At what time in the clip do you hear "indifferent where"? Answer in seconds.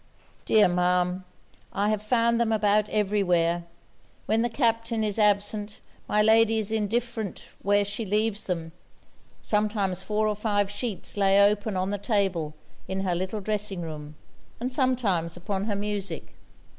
6.71-7.85